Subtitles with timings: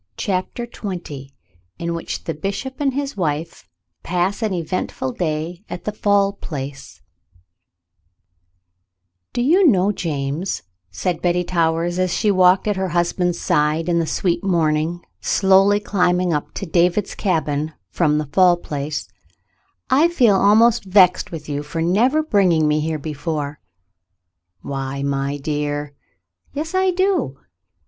[0.17, 1.29] CHAPTER XX
[1.77, 3.69] IN WHICH THE BISHOP AND HIS WIFE
[4.01, 7.03] PASS AN EVENTFUL DAY AT THE FALL PLACE
[9.31, 13.99] *'Do you know, James," said Betty Towers, as she walked at her husband's side in
[13.99, 19.07] the sweet morning, slowly climbing up to David's cabin from the Fall Place,
[19.91, 23.59] *'I feel almost vexed with you for never bringing me here before."
[24.11, 25.93] *' Why— my dear!"
[26.55, 27.37] Yes, I do.